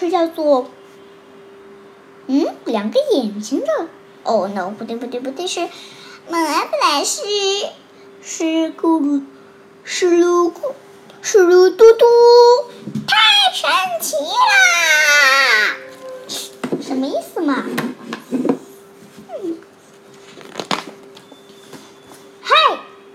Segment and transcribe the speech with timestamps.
[0.00, 0.70] 是叫做
[2.26, 3.66] 嗯两个眼睛的。
[4.22, 5.68] 哦，no，不对不对不对，是
[6.30, 7.20] 本来本来是
[8.22, 9.22] 是咕噜
[9.84, 10.72] 是噜咕
[11.20, 12.06] 是噜嘟嘟，
[13.06, 13.68] 太神
[14.00, 15.76] 奇啦！
[16.80, 17.66] 什么意思嘛？
[22.40, 22.54] 嗨，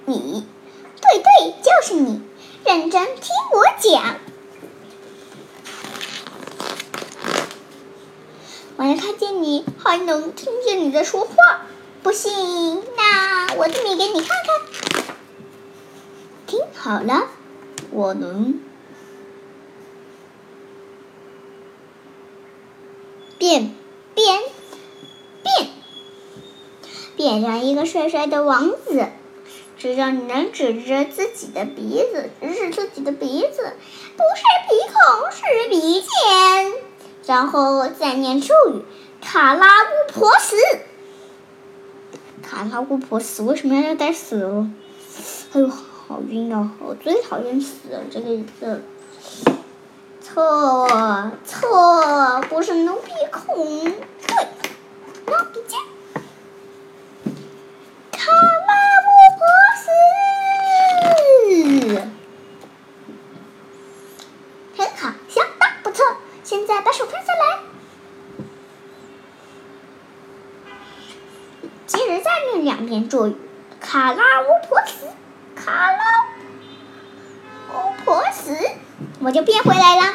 [0.06, 0.48] 你，
[1.02, 2.22] 对对，就是你，
[2.64, 4.18] 认真听我讲。
[8.78, 11.36] 我看见你，还能听见你在说话。
[12.04, 15.16] 不信，那我这么给你看看。
[16.46, 17.28] 听好了，
[17.90, 18.60] 我能
[23.40, 23.74] 变
[24.14, 24.42] 变
[25.42, 25.70] 变，
[27.16, 29.08] 变成一个帅帅的王子。
[29.78, 33.74] 只要你能指着自己的鼻子，指指自己的鼻子，
[34.16, 36.74] 不是鼻孔，是鼻尖，
[37.36, 38.86] 然后再念咒语：
[39.22, 40.56] 卡拉巫婆死。
[42.42, 44.70] 卡拉巫婆死，为什么要带死哦？
[45.52, 46.70] 哎呦，好晕哦！
[46.80, 48.82] 我最讨厌死了这个字。
[50.22, 50.88] 错
[51.46, 54.48] 错，不是弄鼻孔，对，
[55.26, 55.78] 弄鼻尖。
[58.14, 58.72] 卡拉
[59.04, 59.46] 巫婆
[59.84, 59.92] 死，
[64.78, 66.06] 很好，相当不错。
[66.44, 67.60] 现在把手放下来，
[71.88, 73.36] 接着再念两遍咒语：
[73.80, 75.08] 卡拉巫婆死，
[75.56, 76.04] 卡拉
[77.74, 78.56] 巫婆死，
[79.26, 80.14] 我就变回来了。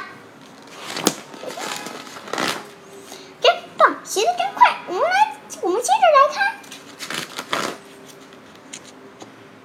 [3.40, 4.82] 真棒，学的真快。
[4.86, 6.60] 我们来，我们接着来看。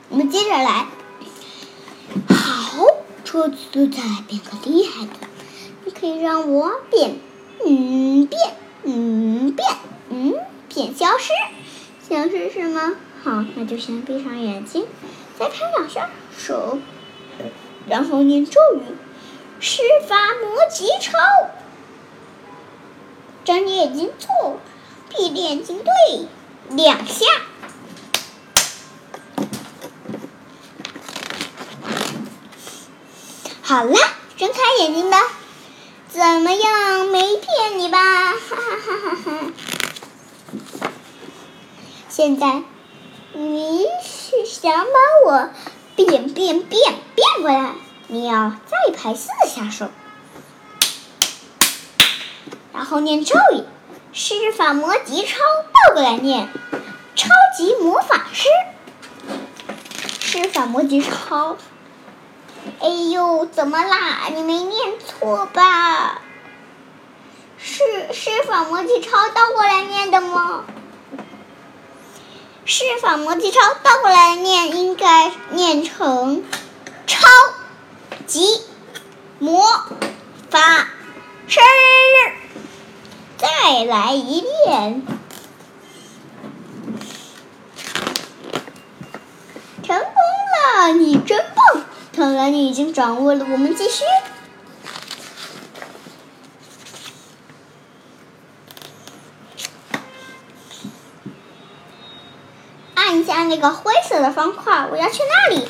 [0.10, 0.88] 我们接着来。
[2.28, 2.88] 好，
[3.24, 5.12] 这次再来变个厉害的。
[5.84, 7.20] 你可以让我变，
[7.64, 9.70] 嗯，变，嗯，变，
[10.10, 10.34] 嗯，
[10.74, 11.32] 变消失。
[12.10, 12.96] 消失是吗？
[13.24, 14.88] 好，那就先闭上眼睛，
[15.38, 16.80] 再拍两下手，
[17.88, 18.82] 然后念咒语：
[19.60, 21.18] 施法魔吉超。
[23.44, 24.60] 睁着眼睛错，
[25.10, 26.28] 闭着眼睛对，
[26.70, 27.26] 两下。
[33.62, 33.98] 好了，
[34.38, 35.18] 睁开眼睛吧。
[36.10, 37.06] 怎么样？
[37.08, 38.00] 没骗你吧？
[38.34, 39.54] 哈哈哈哈哈！
[42.08, 42.64] 现在
[43.34, 45.50] 你是想把我
[45.96, 46.64] 变变变
[47.16, 47.76] 变过来？
[48.08, 49.90] 你要再拍四下手，
[52.72, 53.64] 然后念咒语：
[54.14, 55.38] 施法魔吉超，
[55.88, 56.48] 倒过来念：
[57.16, 57.28] 超
[57.58, 58.48] 级魔法师。
[60.20, 61.58] 施法魔吉超。
[62.80, 64.28] 哎呦，怎么啦？
[64.36, 66.22] 你没念错吧？
[67.58, 67.84] 是
[68.14, 70.64] 施法魔吉超倒过来念的吗？
[72.66, 76.44] 施法魔吉超倒过来念，应该念成
[77.08, 77.28] 超
[78.26, 78.62] 级
[79.40, 79.64] 魔
[80.50, 80.88] 法
[81.48, 81.60] 师。
[83.38, 85.06] 再来一遍，
[89.84, 90.94] 成功了！
[90.94, 91.84] 你真棒！
[92.14, 94.04] 看来你已经掌握了，我们继续。
[102.96, 105.68] 按一下那个灰色的方块，我要去那里。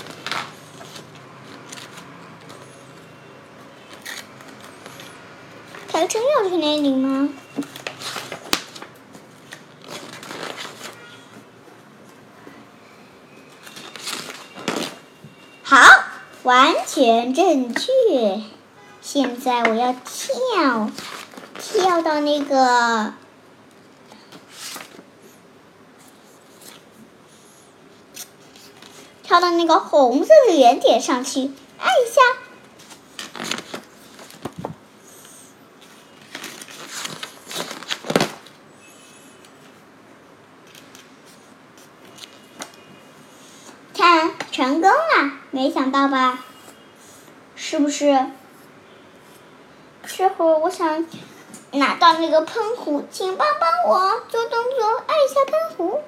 [6.07, 7.29] 真要去那里吗？
[15.63, 15.77] 好。
[16.43, 18.41] 完全正确。
[19.01, 20.91] 现在我要跳，
[21.59, 23.13] 跳到那个，
[29.23, 32.21] 跳到那个红色的圆点上去，按一下。
[43.97, 45.33] 看，成功了！
[45.51, 46.39] 没想到吧？
[47.57, 48.27] 是不是？
[50.05, 51.05] 这会儿我想
[51.71, 55.99] 拿到那个喷壶，请帮帮我做动作，按一下喷壶。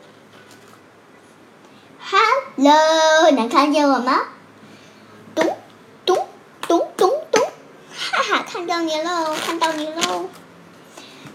[2.00, 4.30] Hello，能看见我吗？
[5.36, 5.58] 咚
[6.06, 6.26] 咚
[6.62, 10.30] 咚咚咚，哈哈，看到你喽，看到你喽！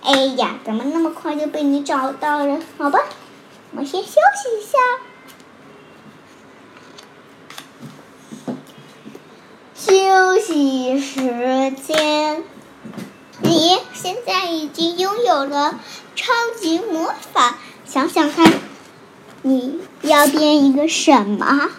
[0.03, 2.59] 哎呀，怎么那么快就被你找到了？
[2.79, 3.01] 好吧，
[3.77, 4.79] 我先休息一下。
[9.75, 11.23] 休息时
[11.71, 12.43] 间，
[13.41, 15.81] 你现在已经拥有了
[16.15, 17.57] 超级魔法。
[17.87, 18.53] 想想看，
[19.41, 21.71] 你要变一个什么？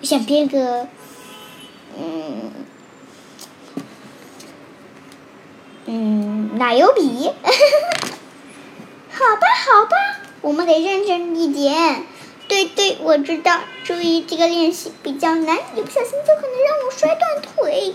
[0.00, 0.88] 我想变个，
[1.96, 2.50] 嗯，
[5.84, 7.30] 嗯，奶油笔。
[9.10, 9.96] 好吧，好吧，
[10.40, 12.04] 我们得认真一点。
[12.48, 13.60] 对对，我知道。
[13.84, 17.94] 注意，这个练习比较难，一不小心就可能让我摔断腿。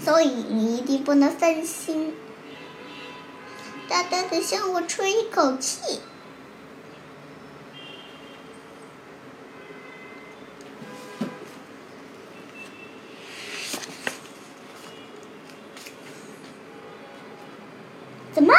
[0.00, 2.14] 所以你一定不能分心，
[3.88, 6.00] 大大的向我吹一口气。
[18.34, 18.52] 怎么？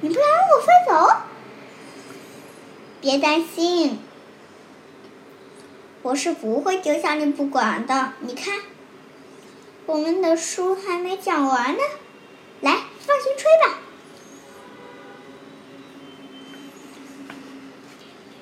[0.00, 1.22] 你不让我飞走？
[3.02, 3.98] 别担心，
[6.02, 8.12] 我是不会丢下你不管的。
[8.20, 8.60] 你看，
[9.86, 11.80] 我们的书还没讲完呢。
[12.60, 12.70] 来，
[13.00, 13.80] 放心吹吧。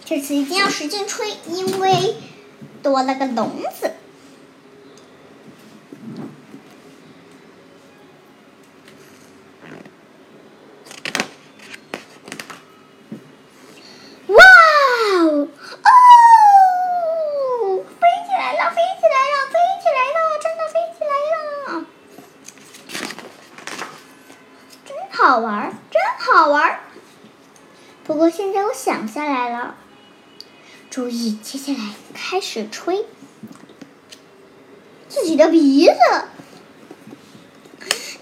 [0.04, 2.16] 这次一定要使劲吹，因为
[2.82, 3.92] 多了个笼子。
[25.30, 26.80] 好玩，真好玩。
[28.02, 29.76] 不过现在我想下来了，
[30.90, 33.06] 注意，接下来开始吹
[35.08, 35.94] 自己的鼻子，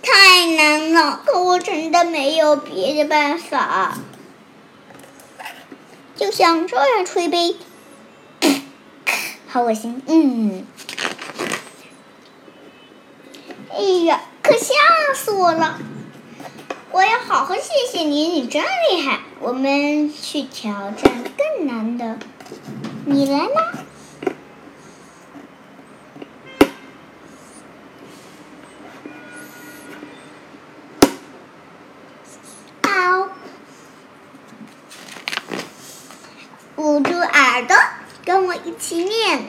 [0.02, 1.22] 太难了。
[1.25, 3.96] 可我真的没有别的办法，
[6.14, 7.56] 就像这样吹呗。
[9.46, 10.66] 好恶心，嗯。
[13.70, 14.75] 哎呀，可吓
[15.14, 15.78] 死我了！
[16.98, 17.62] 我要好好谢
[17.92, 19.20] 谢你，你真厉害！
[19.38, 22.18] 我们去挑战更难的，
[23.06, 23.72] 你来啦！
[32.82, 33.28] 好，
[36.74, 37.76] 捂住耳朵，
[38.24, 39.44] 跟我一起念：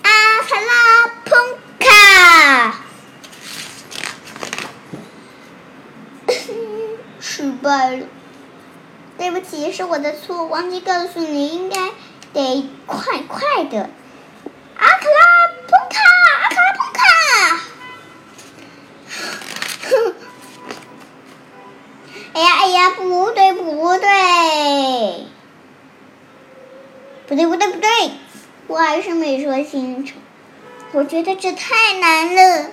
[0.00, 1.38] 阿卡拉蓬
[1.78, 2.80] 卡。
[7.40, 8.06] 失败了，
[9.16, 11.90] 对不起，是我的错，忘记告诉你，应该
[12.34, 13.88] 得快快的。
[14.76, 15.98] 阿卡拉蓬卡，
[16.42, 17.02] 阿卡拉蓬卡。
[19.88, 20.14] 哼！
[22.34, 25.26] 哎呀哎呀，不对不对，
[27.26, 27.88] 不对不对不对，
[28.66, 30.16] 我还是没说清楚。
[30.92, 32.70] 我觉得这太难了，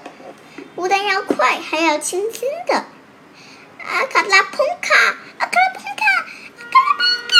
[0.76, 2.84] 不但要快，还要轻轻的。
[3.90, 4.94] 阿卡拉蓬卡，
[5.40, 6.04] 阿卡拉蓬卡，
[6.58, 7.02] 阿卡拉蓬
[7.32, 7.34] 卡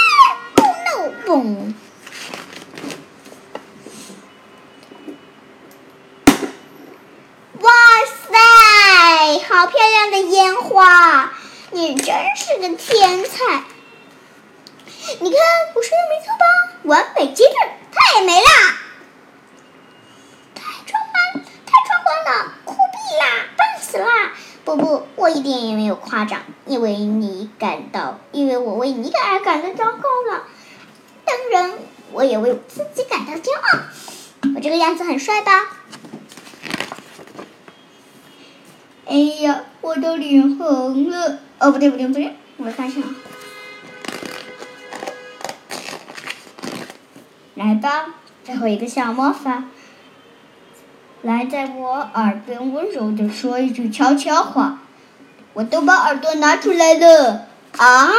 [0.64, 0.92] ，Oh no！
[1.26, 1.74] 嘣！
[7.60, 7.70] 哇
[8.32, 8.34] 塞，
[9.48, 11.34] 好漂亮的烟花！
[11.72, 13.64] 你真是个天才！
[15.20, 15.40] 你看，
[15.76, 16.46] 我说的没错吧？
[16.84, 17.50] 完美极致，
[17.92, 18.48] 太美了！
[20.56, 24.34] 太壮观，太壮观了，酷毙啦，棒死啦！
[24.64, 29.92] 不不，我一点也没有夸张，因为你感到，因为我为你而感到骄傲
[30.32, 30.44] 了。
[31.26, 31.74] 当然，
[32.12, 33.80] 我也为自己感到骄傲。
[34.56, 35.52] 我这个样子很帅吧？
[39.08, 41.40] 哎呀，我的脸红了。
[41.58, 43.04] 哦，不对不对不对，我看上。
[47.56, 49.64] 来吧，最后一个小魔法。
[51.24, 54.82] 来，在我耳边温柔的说一句悄悄话，
[55.58, 57.48] 我都把耳朵拿出来了
[57.78, 58.12] 啊！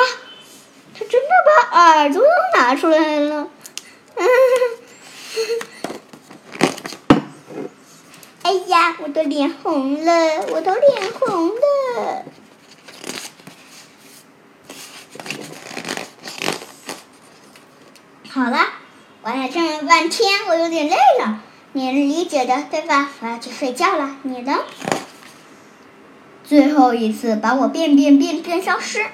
[0.93, 1.29] 他真的
[1.71, 2.27] 把耳朵都
[2.59, 3.47] 拿出来了，
[8.43, 12.25] 哎呀，我的脸红了，我的脸红了。
[18.29, 18.59] 好了，
[19.23, 21.39] 玩了这么半天，我有点累了。
[21.71, 23.11] 你理解的对吧？
[23.21, 24.59] 我要去睡觉了，你呢？
[26.49, 29.05] 最后一次把我变变变变消失，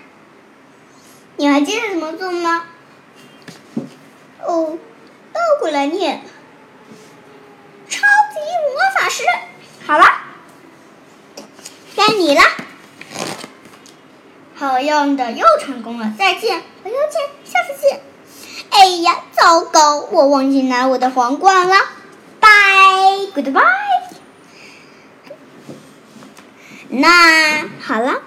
[1.36, 2.66] 你还记得怎么做吗？
[4.46, 4.78] 哦，
[5.32, 6.22] 倒过来念，
[7.88, 8.38] 超级
[8.70, 9.24] 魔法师。
[9.84, 10.04] 好了，
[11.96, 12.42] 该你了。
[14.54, 18.00] 好样的又成功了，再见，朋友见，下次见。
[18.70, 21.74] 哎呀，糟糕，我忘记拿我的皇冠了。
[22.38, 22.48] 拜
[23.34, 23.93] ，goodbye。
[26.96, 28.22] 那好了，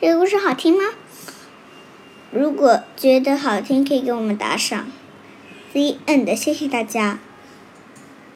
[0.00, 0.84] 这个故事好听吗？
[2.30, 4.86] 如果觉得好听，可以给我们打赏。
[5.72, 7.18] The end，谢谢大家。